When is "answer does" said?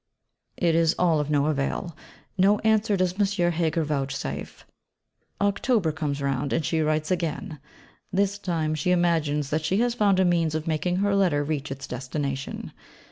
2.61-3.13